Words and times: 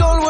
gold 0.00 0.29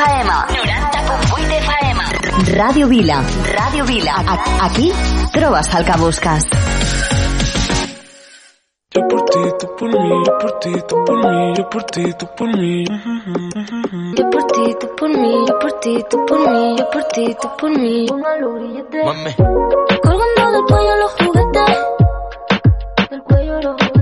FM. 0.00 0.30
90.8 0.30 1.52
FM. 1.64 2.00
Ràdio 2.56 2.86
Vila. 2.88 3.18
Ràdio 3.56 3.84
Vila. 3.84 4.14
A- 4.32 4.64
Aquí 4.66 4.92
trobes 5.32 5.68
el 5.74 5.84
que 5.84 5.96
busques. 5.98 6.44
Yo 8.92 9.00
por 9.08 9.20
ti, 9.30 9.38
tú 9.60 9.66
por 9.78 9.88
mí, 9.90 10.10
yo 10.26 10.38
por 10.40 10.58
ti, 10.58 10.72
tú 10.88 10.96
por 11.04 11.16
mí, 11.30 11.54
yo 11.56 11.68
por 11.70 11.84
ti, 11.84 12.04
tú 12.18 12.26
por 12.36 12.48
mí. 12.58 12.84
Yo 14.18 14.30
por 14.30 14.42
ti, 14.54 14.74
tú 14.80 14.86
por 14.96 15.08
mí, 15.10 15.32
yo 15.46 15.58
por 15.58 15.72
ti, 15.80 16.04
tú 16.10 16.26
por 16.26 16.40
mí, 16.50 16.76
yo 16.78 16.90
por 16.90 17.04
ti, 17.04 17.36
tú 17.40 17.48
por 17.58 17.70
mí. 17.70 18.06
Mami. 19.04 19.34
Colgando 20.02 20.50
del 20.52 20.62
cuello 20.68 20.96
los 20.96 21.12
juguetes, 21.12 21.78
del 23.10 23.22
cuello 23.22 23.60
los 23.62 23.74
juguetes. 23.74 23.99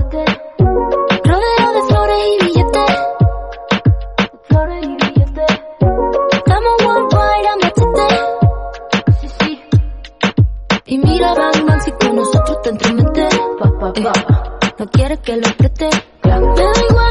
No 14.01 14.85
quieres 14.91 15.19
que 15.19 15.35
lo 15.35 15.47
apriete. 15.47 15.89
Me 16.23 16.29
da 16.31 16.71
igual 16.89 17.08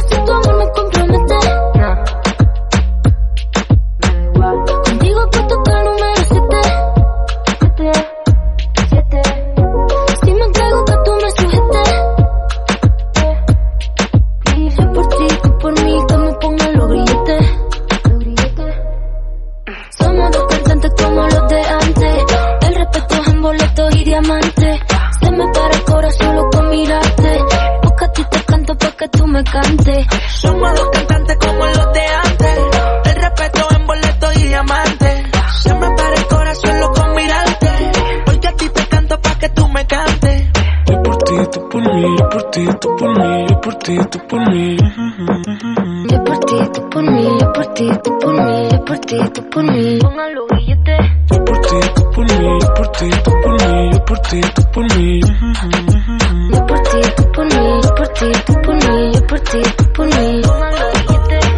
ti, 54.40 54.50
tú 54.54 54.62
por 54.72 54.96
mí. 54.96 55.20
Yo 55.20 56.66
por 56.66 56.80
ti, 56.80 57.00
tú 57.16 57.32
por 57.32 57.44
mí, 57.44 57.80
yo 57.82 57.94
por 57.94 58.08
ti, 58.08 58.32
tú 58.46 58.54
por 58.54 58.74
mí, 58.74 59.12
yo 59.12 59.26
por 59.26 59.40
ti, 59.40 59.62
tú 59.76 59.92
por 59.92 60.06
mí. 60.06 60.42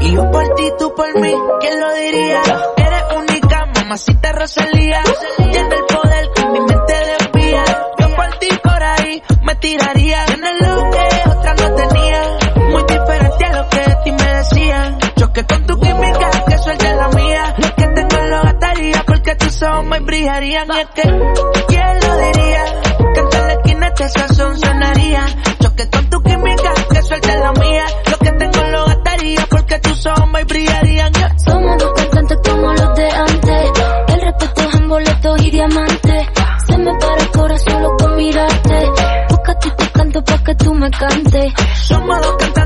Y 0.02 0.12
yo 0.14 0.30
por 0.30 0.54
ti, 0.54 0.72
tú 0.78 0.94
por 0.94 1.20
mí, 1.20 1.34
¿quién 1.60 1.80
lo 1.80 1.94
diría? 1.94 2.42
Eres 2.76 3.04
única, 3.16 3.66
mamacita 3.74 4.32
Rosalía. 4.32 5.02
Tienes 5.36 5.72
el 5.72 5.96
poder 5.96 6.30
tus 19.60 19.68
ojos 19.68 20.04
brillarían. 20.04 20.68
Y 20.68 20.80
es 20.80 20.86
que, 20.94 21.02
¿quién 21.68 22.00
lo 22.00 22.16
diría? 22.16 22.64
Que 23.14 23.20
en 23.20 23.46
la 23.46 23.52
esquina 23.52 23.86
este 23.88 24.08
sazón 24.08 24.58
sonaría. 24.58 25.26
Choque 25.60 25.90
con 25.90 26.10
tu 26.10 26.22
química, 26.22 26.72
que 26.90 27.02
suelte 27.02 27.36
la 27.36 27.52
mía. 27.52 27.84
Lo 28.10 28.18
que 28.18 28.32
tengo 28.32 28.62
lo 28.70 28.86
gastaría 28.86 29.46
porque 29.50 29.78
tus 29.80 30.06
ojos 30.06 30.28
brillarían. 30.48 31.12
Yeah. 31.12 31.38
Somos 31.38 31.78
dos 31.78 31.92
cantantes 31.94 32.38
como 32.48 32.72
los 32.72 32.96
de 32.96 33.10
antes. 33.10 33.70
El 34.08 34.20
respeto 34.22 34.62
es 34.62 34.74
en 34.74 34.88
boletos 34.88 35.42
y 35.44 35.50
diamantes. 35.50 36.26
Se 36.66 36.78
me 36.78 36.94
para 36.94 37.22
el 37.22 37.30
corazón 37.30 37.72
solo 37.72 37.96
con 37.98 38.16
mirarte. 38.16 38.90
Porque 39.28 39.50
a 39.50 39.58
ti 39.58 39.70
te 39.76 39.90
canto 39.90 40.24
pa' 40.24 40.44
que 40.44 40.54
tú 40.54 40.74
me 40.74 40.90
cantes. 40.90 41.52
Somos 41.86 42.20
dos 42.22 42.36
cantantes 42.38 42.59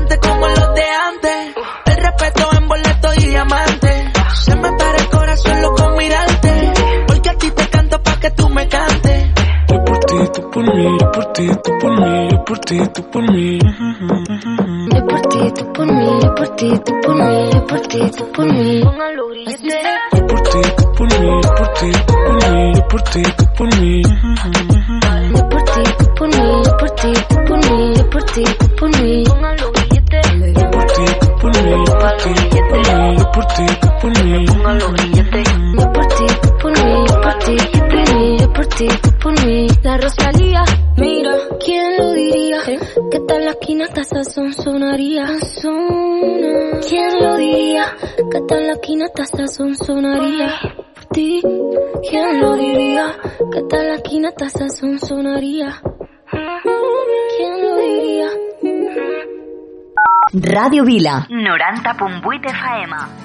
por 11.85 12.01
mí, 12.01 12.29
yo 12.31 12.45
por 12.45 12.59
ti, 12.59 12.79
tú 12.93 13.11
por 13.11 13.31
mí. 13.31 13.59
Yo 13.59 15.05
por 15.05 15.21
ti, 15.21 15.51
tú 15.55 15.73
por 15.73 15.85
mí, 15.85 16.19
yo 16.21 16.35
por 16.35 16.49
ti, 16.55 16.71
tú 16.83 16.93
por 17.01 17.15
mí, 17.15 17.49
yo 17.53 17.67
por 17.67 17.79
ti, 17.81 17.99
tú 18.17 18.31
por 18.31 18.45
mí. 18.53 18.79
Yo 18.81 18.91
por 20.27 20.41
ti, 20.41 20.61
tú 20.77 20.91
por 20.97 21.19
mí, 21.19 21.27
yo 21.43 21.51
por 21.55 21.67
ti, 21.73 21.91
tú 22.07 22.13
por 22.25 22.51
mí, 22.51 22.73
yo 22.75 22.87
por 22.87 23.01
ti, 23.03 23.23
tú 23.37 23.45
por 23.55 23.79
mí. 23.79 24.01
Esquina 48.85 49.05
hasta 49.05 49.25
sazón 49.25 49.75
sonaría. 49.75 50.53
Por 50.93 51.05
ti, 51.05 51.41
¿quién 52.07 52.39
lo 52.39 52.55
diría? 52.55 53.15
Que 53.51 53.63
tal 53.63 53.87
la 53.87 53.95
esquina 53.95 54.29
hasta 54.29 54.49
sazón 54.49 54.99
sonaría. 54.99 55.81
¿Quién 56.29 57.63
lo 57.63 57.75
diría? 57.77 58.27
Ràdio 60.33 60.85
Vila. 60.85 61.25
90.8 61.29 62.51
FM. 62.51 63.24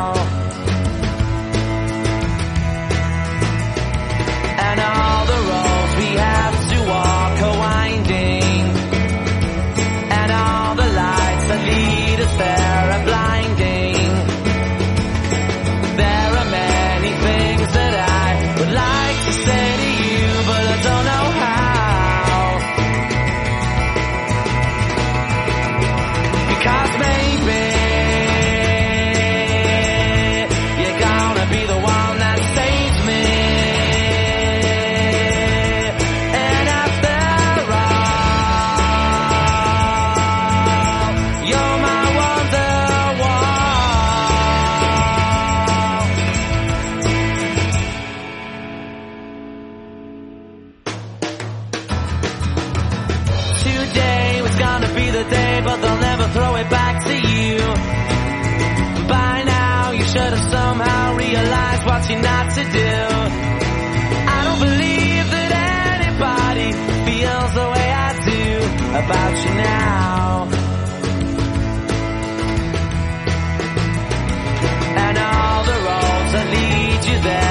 Today 54.71 54.87
gonna 54.87 54.95
be 54.95 55.09
the 55.11 55.29
day, 55.29 55.61
but 55.65 55.81
they'll 55.81 55.99
never 55.99 56.27
throw 56.29 56.55
it 56.55 56.69
back 56.69 57.03
to 57.03 57.13
you. 57.13 57.57
By 59.07 59.43
now, 59.43 59.91
you 59.91 60.03
should 60.03 60.31
have 60.37 60.49
somehow 60.49 61.15
realized 61.17 61.85
what 61.85 62.09
you're 62.09 62.21
not 62.21 62.53
to 62.55 62.63
do. 62.63 62.93
I 64.35 64.39
don't 64.45 64.61
believe 64.67 65.25
that 65.35 65.51
anybody 65.97 66.71
feels 67.05 67.53
the 67.53 67.67
way 67.73 67.87
I 67.91 68.11
do 68.31 68.43
about 69.01 69.33
you 69.43 69.53
now. 69.55 70.47
And 75.03 75.17
all 75.17 75.63
the 75.65 75.77
roads 75.89 76.31
that 76.31 76.47
lead 76.49 77.13
you 77.13 77.21
there 77.21 77.50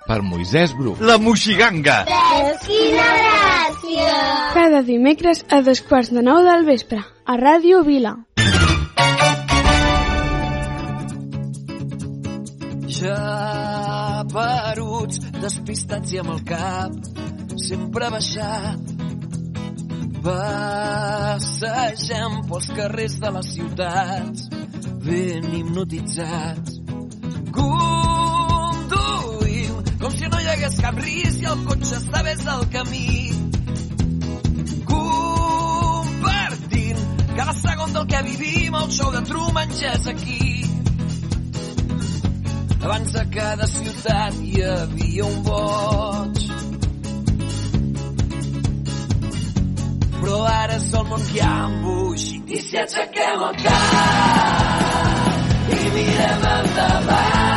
per 0.11 0.19
Moisès 0.27 0.73
Bru. 0.75 0.97
La 0.99 1.15
Moixiganga! 1.23 2.01
Quina 2.65 3.05
gràcia! 3.21 4.15
Cada 4.51 4.81
dimecres 4.83 5.45
a 5.47 5.61
dos 5.63 5.79
quarts 5.87 6.11
de 6.11 6.19
nou 6.25 6.41
del 6.43 6.65
vespre, 6.67 6.99
a 6.99 7.37
Ràdio 7.39 7.79
Vila. 7.87 8.11
Ja 12.91 14.25
peruts, 14.33 15.23
despistats 15.39 16.11
i 16.11 16.19
amb 16.25 16.35
el 16.35 16.43
cap 16.51 16.91
sempre 17.69 18.11
baixat. 18.17 18.93
Passegem 20.27 22.37
pels 22.51 22.69
carrers 22.75 23.15
de 23.23 23.33
les 23.39 23.55
ciutats, 23.55 24.45
ben 25.07 25.51
hipnotitzats. 25.55 26.79
Conduïm 27.55 28.00
hagués 30.51 30.75
cap 30.83 30.97
risc 30.99 31.39
i 31.41 31.45
el 31.51 31.59
cotxe 31.67 31.95
estigués 31.97 32.41
al 32.53 32.63
camí. 32.73 33.11
Compartint 34.91 36.99
cada 37.37 37.53
segon 37.59 37.89
del 37.95 38.05
que 38.11 38.19
vivim, 38.27 38.71
el 38.75 38.89
show 38.91 39.09
de 39.15 39.21
Truman 39.29 39.69
ja 39.79 39.89
és 39.95 40.05
aquí. 40.11 40.45
Abans 42.81 43.11
a 43.15 43.25
cada 43.35 43.65
ciutat 43.69 44.33
hi 44.41 44.53
havia 44.65 45.23
un 45.29 45.37
boig. 45.47 46.35
Però 50.21 50.37
ara 50.49 50.75
és 50.81 50.89
el 50.99 51.05
món 51.13 51.23
que 51.31 51.41
ha 51.45 51.57
embogit. 51.69 52.43
I 52.51 52.53
si 52.67 52.75
aixequem 52.81 53.39
el 53.47 53.55
cap 53.63 53.81
i 55.71 55.73
mirem 55.95 56.41
endavant 56.57 57.50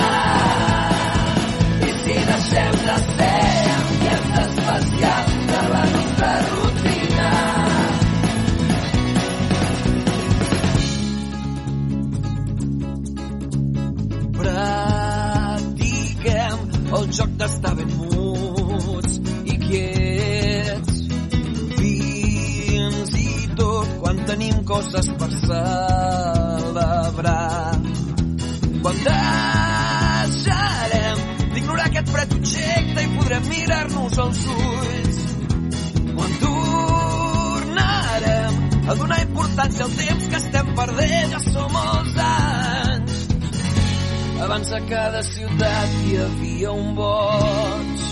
cada 44.88 45.22
ciutat 45.22 45.88
hi 46.04 46.16
havia 46.20 46.72
un 46.72 46.94
boig. 46.98 48.02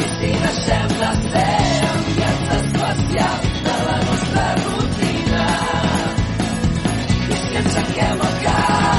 i 0.03 0.05
si 0.19 0.31
deixem 0.45 0.89
de 1.01 1.11
ser 1.31 1.57
ambients 1.95 2.53
especials 2.59 3.49
de 3.65 3.77
la 3.89 3.99
nostra 4.11 4.47
rutina 4.61 5.49
i 7.33 7.43
si 7.47 7.55
aixequem 7.65 8.19
el 8.29 8.35
cap 8.45 8.98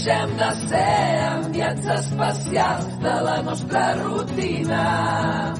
deixem 0.00 0.36
de 0.36 0.68
ser 0.68 1.44
enviats 1.44 1.86
especials 1.86 2.86
de 3.00 3.16
la 3.26 3.42
nostra 3.42 3.94
rutina 3.96 5.59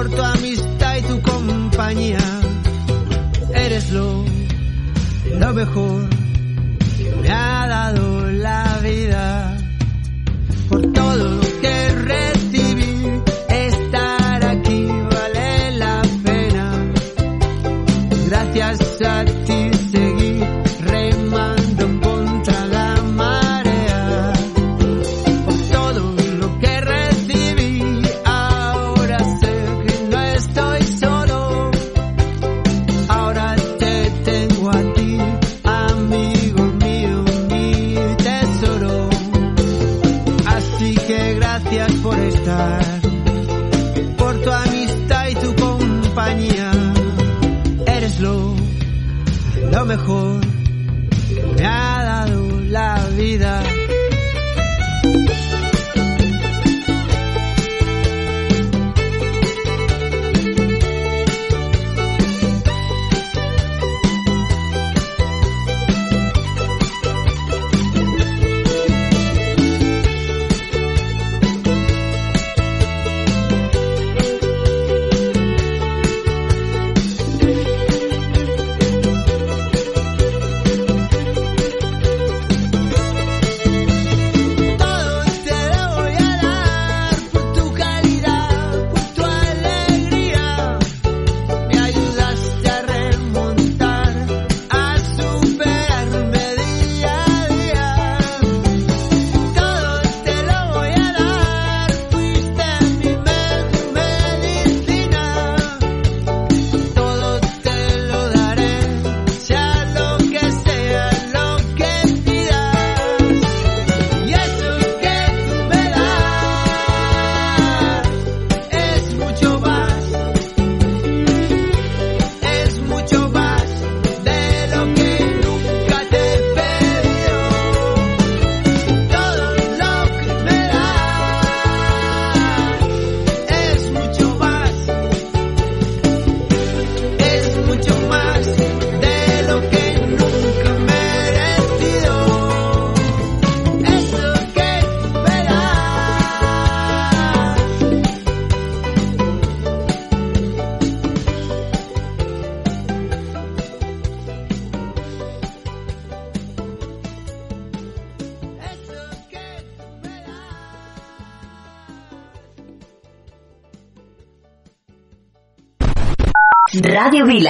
por 0.00 0.08
tu 0.08 0.22
amistad 0.22 0.96
y 0.96 1.02
tu 1.02 1.20
compañía. 1.20 2.18
Eres 3.54 3.90
lo, 3.90 4.24
lo 5.38 5.52
mejor 5.52 6.08
que 6.96 7.14
me 7.20 7.30
ha 7.30 7.66
dado 7.68 8.19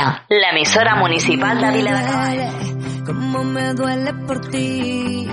La 0.00 0.50
emisora 0.50 0.96
municipal 0.96 1.60
de 1.60 1.70
Vila 1.72 2.00
de 2.00 2.06
Cabal. 2.06 3.44
Me 3.52 3.74
duele 3.74 4.14
por 4.26 4.40
ti 4.50 5.26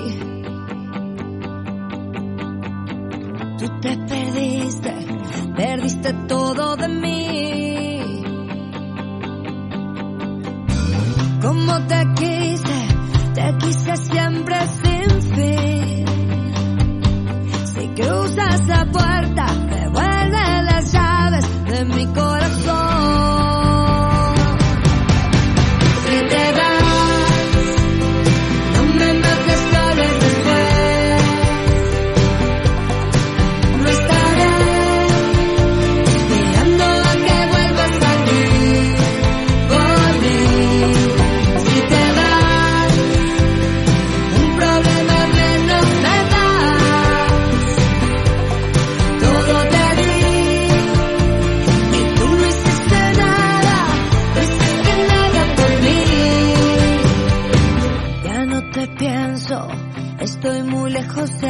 qualcosa 61.08 61.47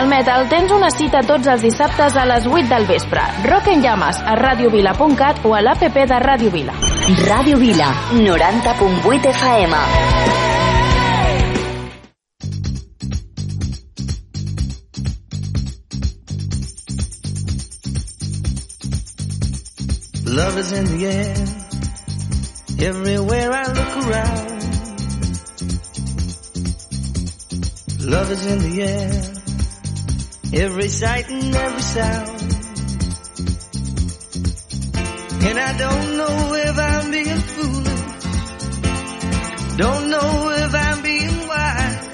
del 0.00 0.08
metal 0.08 0.48
tens 0.48 0.70
una 0.72 0.88
cita 0.90 1.20
tots 1.28 1.48
els 1.50 1.60
dissabtes 1.60 2.14
a 2.16 2.22
les 2.24 2.46
8 2.48 2.68
del 2.70 2.86
vespre. 2.88 3.20
Rock 3.44 3.66
en 3.68 3.82
llames 3.84 4.16
a 4.24 4.34
radiovila.cat 4.38 5.44
o 5.44 5.54
a 5.54 5.60
l'APP 5.60 6.06
de 6.08 6.18
Radio 6.20 6.50
Vila. 6.50 6.72
Radio 7.28 7.58
Vila, 7.58 7.92
90.8 8.12 9.28
FM. 9.34 9.74
Love 20.24 20.58
is 20.60 20.72
in 20.72 20.84
the 20.86 21.06
air, 21.06 21.34
everywhere 22.88 23.52
I 23.52 23.66
look 23.76 23.96
around. 24.06 24.48
Love 28.00 28.30
is 28.30 28.46
in 28.46 28.58
the 28.60 28.82
air. 28.82 29.39
every 30.52 30.88
sight 30.88 31.30
and 31.30 31.54
every 31.54 31.82
sound. 31.82 32.40
And 35.42 35.58
I 35.58 35.78
don't 35.78 36.16
know 36.16 36.54
if 36.54 36.78
I'm 36.78 37.10
being 37.10 37.40
foolish, 37.54 38.02
don't 39.76 40.10
know 40.10 40.50
if 40.50 40.74
I'm 40.74 41.02
being 41.02 41.48
wise, 41.48 42.08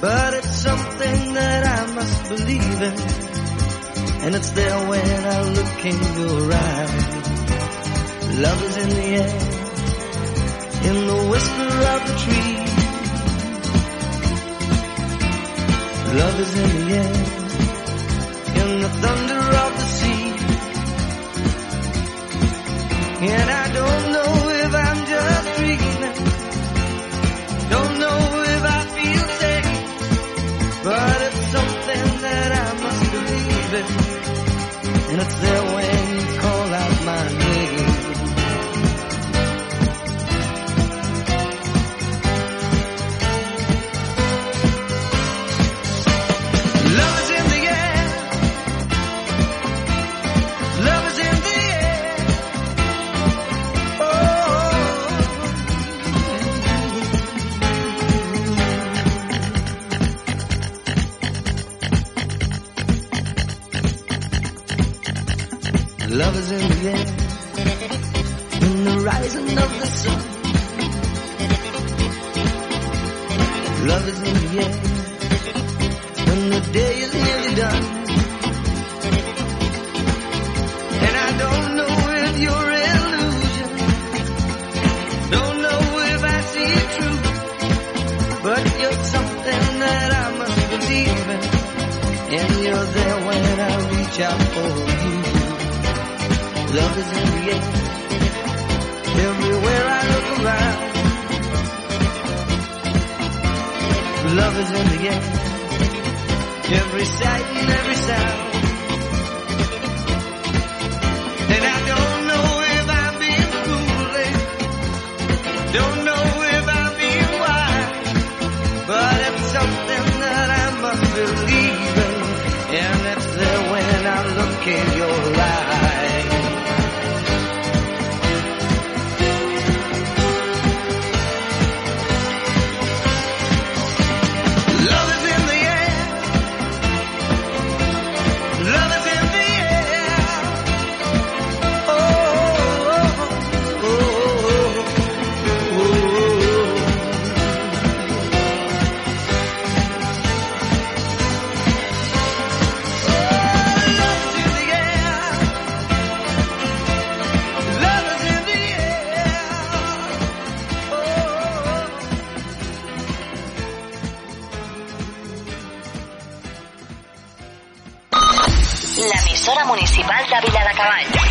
but 0.00 0.34
it's 0.34 0.56
something 0.56 1.34
that 1.34 1.64
I 1.64 1.94
must 1.94 2.28
believe 2.28 2.82
in, 2.82 2.98
and 4.24 4.34
it's 4.34 4.50
there 4.50 4.88
when 4.88 5.24
I 5.24 5.42
look 5.42 5.84
in 5.84 6.02
your 6.20 6.52
eyes. 6.52 7.04
Love 8.38 8.62
is 8.64 8.76
in 8.78 8.88
the 8.88 9.04
air, 9.22 9.38
in 10.88 11.06
the 11.06 11.28
whisper 11.30 11.70
of 11.94 12.00
the 12.08 12.14
trees. 12.24 12.63
Love 16.16 16.40
is 16.40 16.54
in 16.56 16.70
the 16.78 16.94
air, 16.94 17.14
in 18.62 18.82
the 18.82 18.88
thunder 19.02 19.42
of 19.64 19.72
the 19.80 19.86
sea. 19.98 20.24
And 23.34 23.50
I 23.50 23.72
don't 23.72 24.13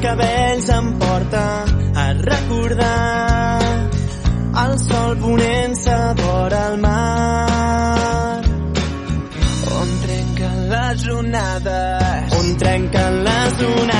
cabells 0.00 0.68
em 0.70 0.92
porta 0.98 1.44
a 1.94 2.06
recordar 2.12 3.60
el 4.64 4.78
sol 4.78 5.16
ponent-se 5.22 5.96
vora 6.20 6.60
el 6.72 6.76
mar. 6.84 8.42
On 9.80 9.96
trenquen 10.04 10.58
les 10.74 11.08
onades? 11.20 12.38
On 12.40 12.52
trenquen 12.64 13.24
les 13.28 13.64
onades? 13.72 13.99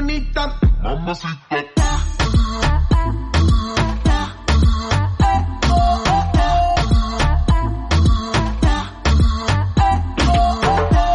Bonita. 0.00 0.56
Mamacita. 0.82 1.64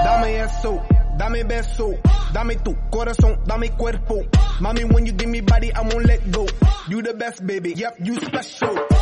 Dame 0.04 0.40
eso, 0.40 0.82
dame 1.18 1.44
beso, 1.44 1.94
dame 2.32 2.56
tu 2.58 2.76
corazón, 2.90 3.40
dame 3.46 3.72
cuerpo. 3.72 4.22
Mami, 4.60 4.84
when 4.86 5.06
you 5.06 5.14
give 5.14 5.30
me 5.30 5.42
body, 5.42 5.74
I 5.74 5.82
won't 5.82 6.06
let 6.06 6.32
go. 6.32 6.46
You 6.88 7.02
the 7.02 7.14
best, 7.14 7.46
baby. 7.46 7.74
Yep, 7.76 7.98
you 8.04 8.16
special. 8.16 8.95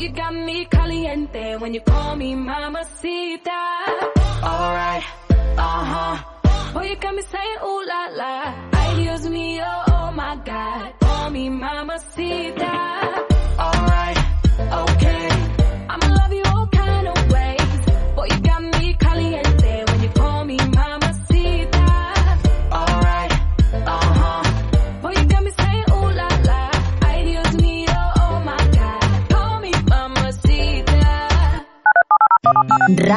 You 0.00 0.08
got 0.10 0.34
me 0.34 0.64
caliente 0.64 1.56
when 1.60 1.74
you 1.74 1.80
call 1.80 2.16
me 2.16 2.34
mamacita. 2.34 3.60
Alright, 4.42 5.04
uh 5.58 5.84
huh. 5.92 6.72
Boy, 6.72 6.84
you 6.90 6.96
got 6.96 7.14
me 7.14 7.22
saying 7.22 7.58
ooh 7.62 7.84
la 7.86 8.02
la. 8.16 8.54
Ay 8.72 8.94
Dios 8.96 9.26
mío, 9.28 9.68
oh 9.92 10.10
my 10.12 10.36
God. 10.44 10.92
Call 11.00 11.30
me 11.30 11.50
mamacita. 11.50 13.19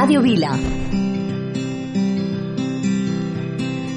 Radio 0.03 0.21
Vila. 0.21 0.57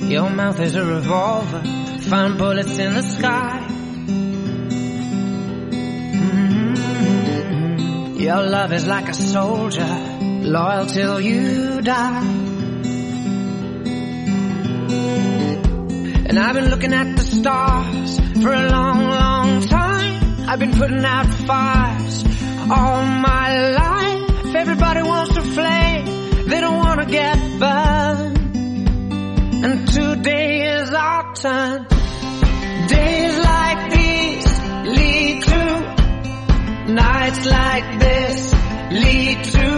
Your 0.09 0.31
mouth 0.31 0.61
is 0.61 0.77
a 0.77 0.85
revolver, 0.85 1.63
find 2.03 2.39
bullets 2.39 2.79
in 2.79 2.95
the 2.95 3.03
sky. 3.03 3.67
Mhm. 6.29 8.21
Your 8.21 8.41
love 8.47 8.73
is 8.73 8.87
like 8.87 9.09
a 9.09 9.15
soldier, 9.15 9.99
loyal 10.45 10.87
till 10.87 11.21
you 11.21 11.81
die. 11.81 12.23
And 16.29 16.39
I've 16.39 16.55
been 16.55 16.71
looking 16.71 16.93
at 16.93 17.17
the 17.17 17.25
stars 17.25 18.21
for 18.41 18.53
a 18.53 18.71
long, 18.71 19.09
long 19.09 19.61
time. 19.67 20.49
I've 20.49 20.61
been 20.61 20.75
putting 20.79 21.05
out 21.05 21.27
fires 21.51 22.25
all 22.71 23.03
my 23.03 23.73
life. 23.81 24.06
Everybody 24.69 25.03
wants 25.05 25.33
to 25.35 25.43
flame, 25.43 26.49
they 26.49 26.61
don't 26.61 26.77
want 26.77 26.99
to 26.99 27.07
get 27.07 27.37
burned. 27.61 28.57
And 29.65 29.89
today 29.89 30.75
is 30.75 30.93
our 30.93 31.35
turn. 31.37 31.87
Days 32.89 33.39
like 33.39 33.91
these 33.93 34.61
lead 34.99 35.43
to 35.45 36.93
nights 36.95 37.47
like 37.47 38.01
this 38.01 38.53
lead 38.91 39.45
to 39.55 39.69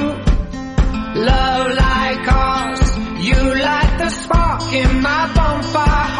love 1.20 1.66
like 1.76 2.32
ours. 2.32 2.96
You 3.28 3.40
light 3.62 3.96
the 3.98 4.08
spark 4.08 4.72
in 4.72 5.02
my 5.02 5.32
bonfire 5.34 6.17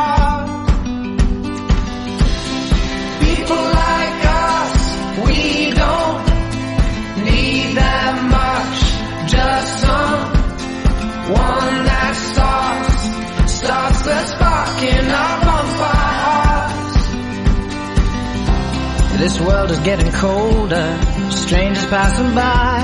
This 19.29 19.41
world 19.41 19.71
is 19.71 19.79
getting 19.81 20.11
colder, 20.11 20.99
strangers 21.29 21.85
passing 21.89 22.35
by. 22.35 22.81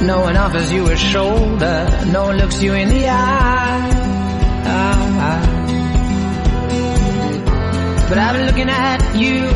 Mm. 0.00 0.06
No 0.06 0.20
one 0.22 0.34
offers 0.34 0.72
you 0.72 0.86
a 0.86 0.96
shoulder, 0.96 2.06
no 2.10 2.22
one 2.22 2.38
looks 2.38 2.62
you 2.62 2.72
in 2.72 2.88
the 2.88 3.06
eye. 3.06 3.90
But 8.08 8.16
I've 8.16 8.34
been 8.34 8.46
looking 8.46 8.70
at 8.70 9.14
you 9.14 9.50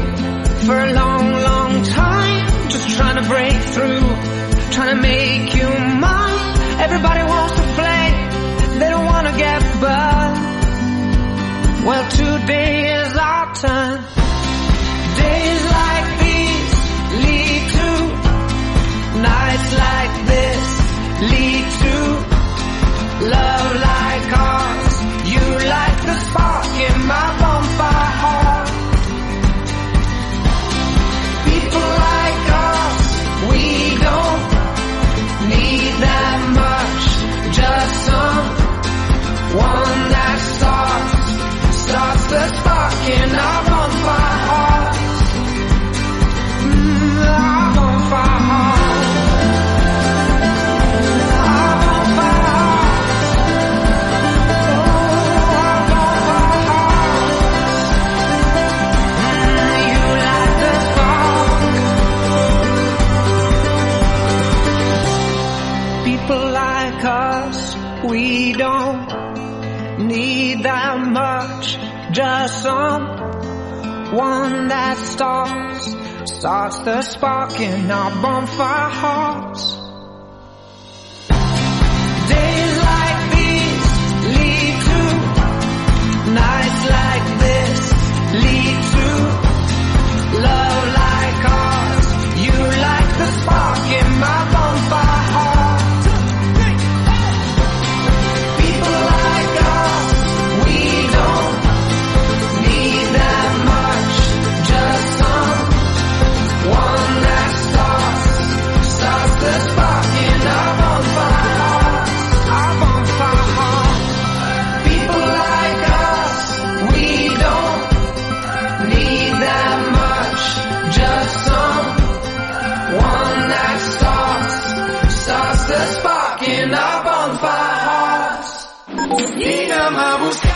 for 0.67 0.79
a 0.79 0.93
long, 0.93 1.33
long 1.33 1.83
time, 1.83 2.69
just 2.69 2.91
trying 2.95 3.17
to 3.23 3.27
break 3.27 3.57
through, 3.73 4.07
trying 4.71 4.95
to 4.95 5.01
make 5.01 5.55
you 5.55 5.67
mine. 5.99 6.59
Everybody 6.79 7.23
wants 7.23 7.55
to 7.55 7.63
flame, 7.79 8.79
they 8.81 8.91
don't 8.91 9.07
want 9.07 9.29
to 9.29 9.33
get 9.35 9.63
burned. 9.81 10.54
Well, 11.85 12.11
today 12.13 12.95
is 12.95 13.15
our 13.15 13.55
turn. 13.57 13.97
Days 15.21 15.65
like 15.79 16.09
these 16.25 16.75
lead 17.25 17.63
to 17.77 17.89
nights 19.21 19.71
like 19.85 20.15
this 20.33 20.63
lead 21.31 21.67
to 21.83 21.95
love 23.29 23.77
like 23.83 24.04
Lost 76.45 76.85
the 76.85 77.01
spark 77.01 77.59
in 77.59 77.91
our 77.91 78.11
bonfire 78.21 78.91
heart 78.91 79.54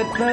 etme 0.00 0.32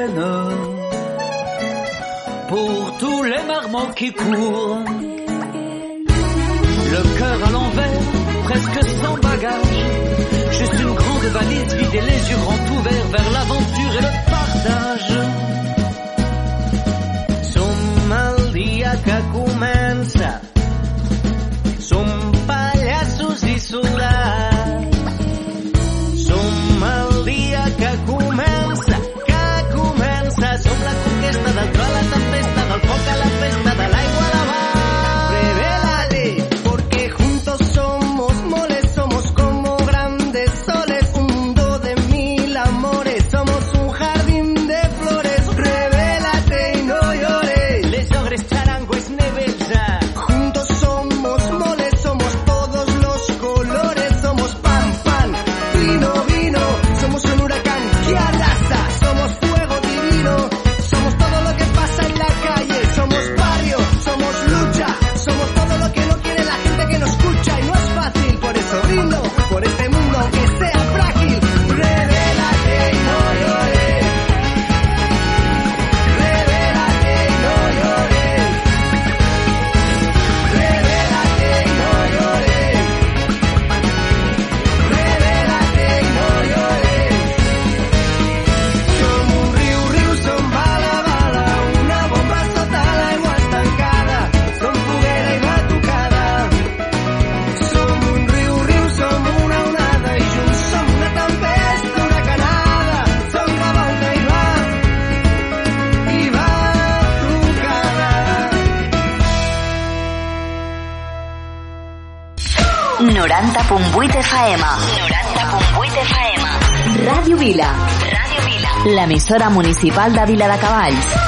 emisora 119.06 119.48
municipal 119.50 120.12
Davila 120.12 120.48
de 120.48 120.58
Cavalls. 120.58 121.25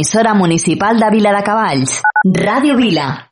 l'emissora 0.00 0.32
municipal 0.32 0.98
de 0.98 1.10
Vila 1.10 1.32
de 1.36 1.42
Cavalls. 1.44 2.00
Ràdio 2.24 2.76
Vila. 2.76 3.29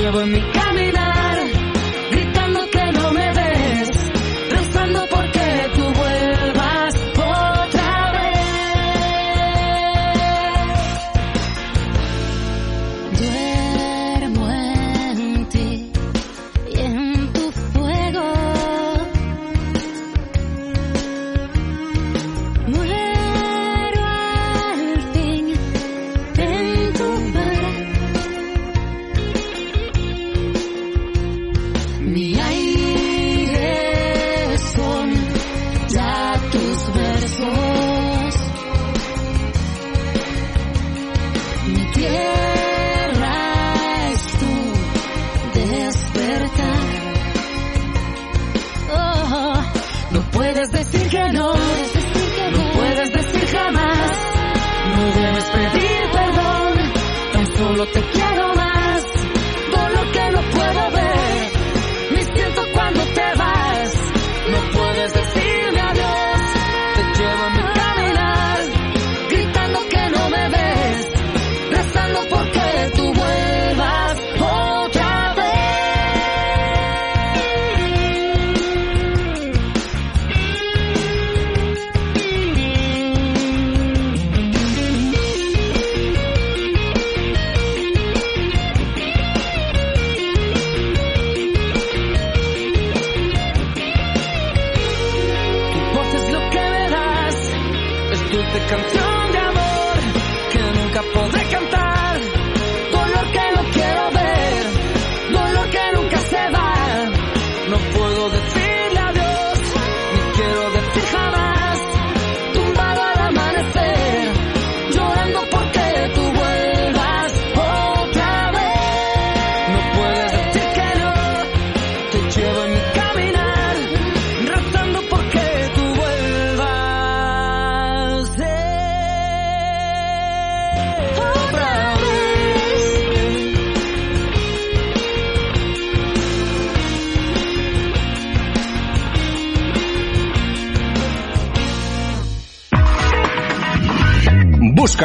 observa-me 0.00 0.40
caminhar. 0.52 1.09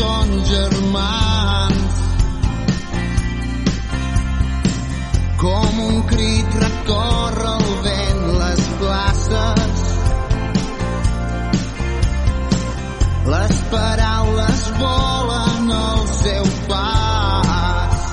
són 0.00 0.30
germans. 0.48 1.96
Com 5.42 5.80
un 5.86 5.98
crit 6.12 6.56
recorre 6.62 7.50
el 7.56 7.74
vent 7.86 8.22
les 8.42 8.62
places. 8.80 9.82
Les 13.34 13.60
paraules 13.74 14.62
volen 14.80 15.74
al 15.80 16.06
seu 16.14 16.48
pas. 16.70 18.06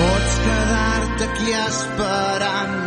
Pots 0.00 0.38
quedar-te 0.46 1.28
aquí 1.28 1.52
esperant 1.66 2.78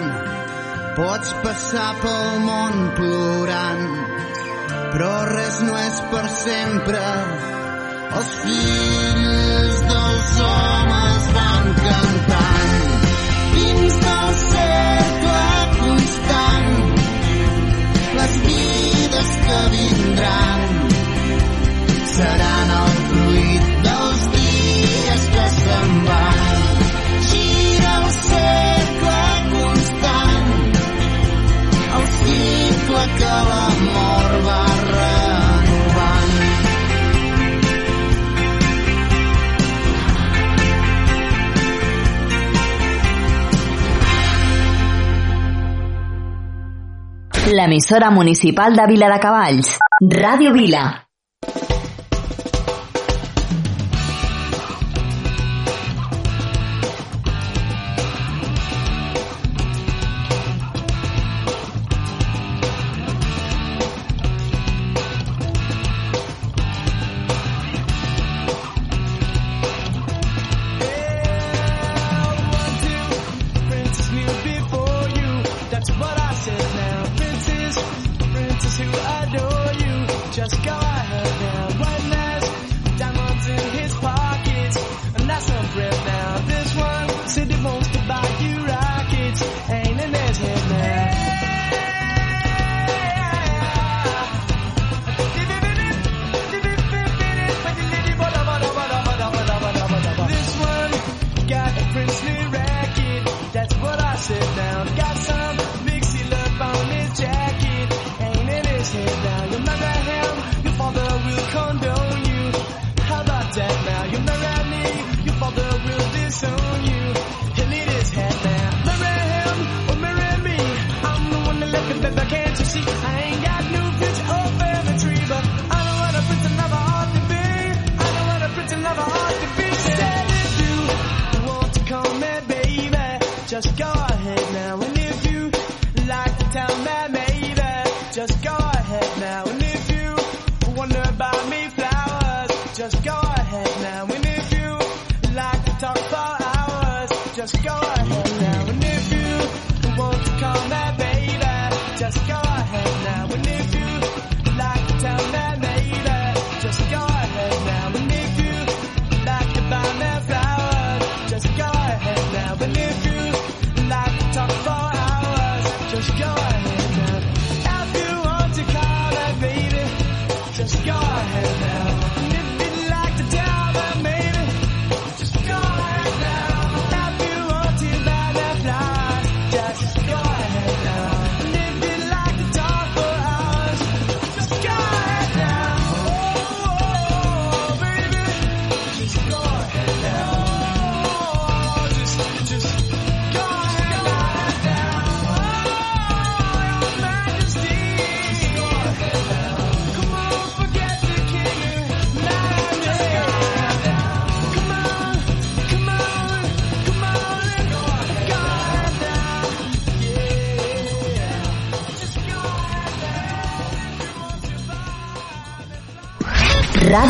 Pots 0.97 1.29
passar 1.45 1.91
pel 2.01 2.41
món 2.47 2.81
plorant 2.97 4.12
però 4.93 5.13
res 5.25 5.55
no 5.65 5.77
és 5.79 5.99
per 6.11 6.23
sempre. 6.29 7.01
Els 8.17 8.33
fills 8.43 9.79
dels 9.89 10.33
homes 10.47 11.29
van 11.37 11.69
cantant 11.79 12.83
fins 13.53 13.95
al 14.11 14.35
cercle 14.43 15.47
constant 15.79 16.69
les 18.19 18.35
vides 18.45 19.31
que 19.47 19.61
vindran 19.77 20.61
seran 22.13 22.75
el 22.77 22.93
fruit 23.07 23.73
dels 23.87 24.27
dies 24.37 25.25
que 25.37 25.47
se'n 25.57 25.97
van. 26.11 26.85
Gira 27.31 27.95
el 28.03 28.07
cercle 28.19 29.25
constant 29.57 30.53
el 31.97 32.07
cicle 32.19 33.03
que 33.17 33.33
l'amor 33.49 33.82
la 47.53 47.65
emisora 47.65 48.09
municipal 48.09 48.75
de 48.75 48.87
Vila 48.87 49.09
de 49.09 49.19
Cavalls, 49.19 49.77
Radio 50.01 50.51
Vila. 50.51 51.02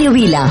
Ràdio 0.03 0.19
Vila. 0.19 0.43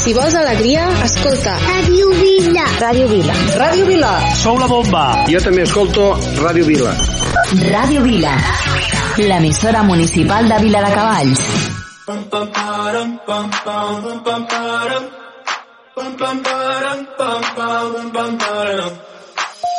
Si 0.00 0.14
vols 0.16 0.34
alegria, 0.34 0.86
escolta. 1.04 1.58
Ràdio 1.60 2.06
Vila. 2.20 2.62
Ràdio 2.80 3.08
Vila. 3.10 3.34
Ràdio 3.60 3.84
Vila. 3.84 4.12
Sou 4.42 4.56
la 4.56 4.68
bomba. 4.70 5.02
Jo 5.28 5.42
també 5.44 5.66
escolto 5.66 6.06
Ràdio 6.40 6.64
Vila. 6.64 6.94
Ràdio 7.74 8.00
Vila. 8.06 8.32
L'emissora 9.18 9.82
municipal 9.82 10.48
de 10.48 10.58
Vila 10.64 10.80
de 10.86 10.94
Cavalls. 10.94 11.42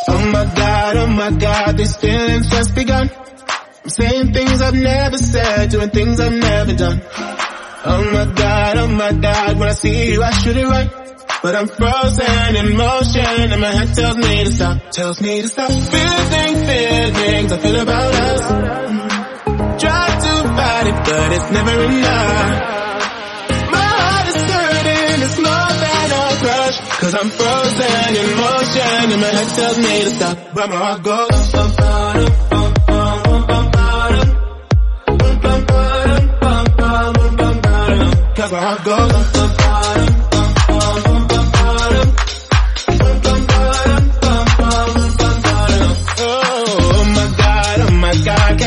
Oh 0.08 0.22
my 0.36 0.46
god, 0.62 0.96
oh 1.02 1.08
my 1.08 1.32
god, 1.32 1.78
these 1.78 1.98
feelings 1.98 2.48
just 2.52 2.76
begun. 2.76 3.10
I'm 3.10 3.90
saying 3.90 4.34
things 4.34 4.62
I've 4.62 4.76
never 4.76 5.18
said, 5.18 5.72
doing 5.72 5.90
things 5.90 6.20
I've 6.20 6.32
never 6.32 6.74
done. 6.74 7.02
Oh 7.84 8.12
my 8.14 8.26
god, 8.36 8.78
oh 8.78 8.88
my 8.90 9.12
god, 9.12 9.58
when 9.58 9.68
I 9.68 9.74
see 9.74 10.12
you 10.12 10.22
I 10.22 10.30
should 10.32 10.56
it 10.56 10.68
right. 10.68 10.90
But 11.42 11.56
I'm 11.56 11.68
frozen 11.68 12.56
in 12.56 12.78
motion 12.78 13.52
and 13.52 13.60
my 13.60 13.72
head 13.72 13.96
tells 13.96 14.18
me 14.18 14.44
to 14.44 14.52
stop, 14.52 14.92
tells 14.92 15.20
me 15.20 15.42
to 15.42 15.48
stop. 15.48 15.72
Feeling 15.72 16.56
feelings 16.70 17.52
I 17.52 17.58
feel 17.58 17.82
about 17.82 18.14
us. 18.14 18.42
Try 19.82 20.08
to 20.14 20.34
fight 20.54 20.88
it, 20.92 20.98
but 21.10 21.32
it's 21.34 21.50
never 21.50 21.76
enough. 21.90 22.54
My 23.74 23.88
heart 23.98 24.28
is 24.30 24.42
hurting, 24.46 25.22
it's 25.26 25.40
more 25.42 25.74
than 25.82 26.08
a 26.14 26.38
crush. 26.38 26.78
Cause 27.02 27.16
I'm 27.16 27.30
frozen 27.34 28.16
in 28.22 28.30
motion 28.38 29.12
and 29.12 29.22
my 29.22 29.32
head 29.34 29.50
tells 29.58 29.78
me 29.80 30.02
to 30.06 30.10
stop. 30.12 30.38
But 30.54 30.70
my 30.70 30.76
heart 30.78 31.02
goes 31.02 31.52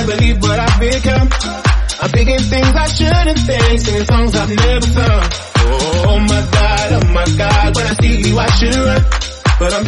believe 0.07 0.43
what 0.43 0.59
I've 0.59 0.81
become. 0.81 1.29
I'm 2.01 2.11
thinking 2.11 2.39
things 2.39 2.75
I 2.75 2.87
shouldn't 2.87 3.39
think, 3.39 3.81
singing 3.81 4.05
songs 4.05 4.35
I've 4.37 4.55
never 4.55 4.87
sung. 4.87 5.25
Oh 6.07 6.18
my 6.20 6.43
god, 6.53 6.93
oh 6.93 7.12
my 7.12 7.25
god, 7.37 7.77
when 7.77 7.87
I 7.87 7.95
see 8.01 8.29
you 8.29 8.39
I 8.39 8.51
should 8.51 8.75
run. 8.75 9.03
But 9.59 9.72
I'm 9.72 9.83